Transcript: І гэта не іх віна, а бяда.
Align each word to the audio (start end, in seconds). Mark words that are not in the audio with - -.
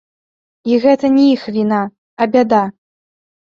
І 0.71 0.79
гэта 0.85 1.11
не 1.17 1.27
іх 1.35 1.45
віна, 1.59 1.81
а 2.21 2.31
бяда. 2.35 2.65